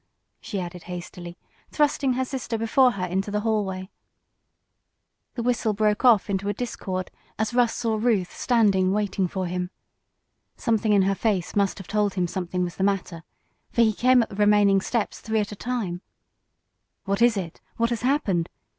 she 0.39 0.59
added 0.59 0.81
hastily, 0.85 1.37
thrusting 1.69 2.13
her 2.13 2.25
sister 2.25 2.57
before 2.57 2.93
her 2.93 3.05
into 3.05 3.29
the 3.29 3.41
hallway. 3.41 3.91
The 5.35 5.43
whistle 5.43 5.73
broke 5.73 6.03
off 6.03 6.27
into 6.27 6.49
a 6.49 6.55
discord 6.55 7.11
as 7.37 7.53
Russ 7.53 7.75
saw 7.75 7.97
Ruth 7.97 8.35
standing 8.35 8.91
waiting 8.93 9.27
for 9.27 9.45
him. 9.45 9.69
Something 10.57 10.93
in 10.93 11.03
her 11.03 11.13
face 11.13 11.55
must 11.55 11.77
have 11.77 11.87
told 11.87 12.15
him 12.15 12.25
something 12.25 12.63
was 12.63 12.77
the 12.77 12.83
matter, 12.83 13.21
for 13.69 13.81
he 13.83 13.93
came 13.93 14.23
up 14.23 14.29
the 14.29 14.35
remaining 14.37 14.81
steps 14.81 15.19
three 15.19 15.39
at 15.39 15.51
a 15.51 15.55
time. 15.55 16.01
"What 17.05 17.21
is 17.21 17.37
it? 17.37 17.61
What 17.77 17.91
has 17.91 18.01
happened?" 18.01 18.49